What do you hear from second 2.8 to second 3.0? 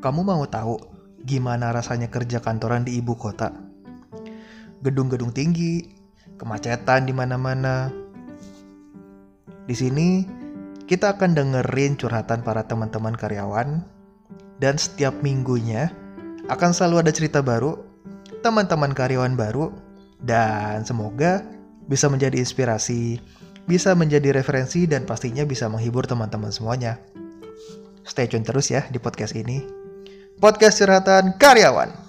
di